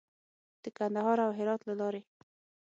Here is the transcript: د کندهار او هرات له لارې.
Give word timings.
د 0.63 0.65
کندهار 0.77 1.17
او 1.25 1.31
هرات 1.37 1.61
له 1.69 1.73
لارې. 1.81 2.01